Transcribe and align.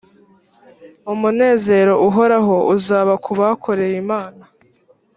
umunezero 1.13 1.93
uhoraho 2.07 2.55
uzaba 2.75 3.13
ku 3.23 3.31
bakoreye 3.39 3.95
imana 4.03 4.43